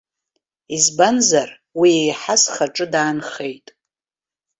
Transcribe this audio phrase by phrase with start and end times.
[0.75, 1.49] Избанзар,
[1.79, 3.67] уи еиҳа схаҿы даанхеит.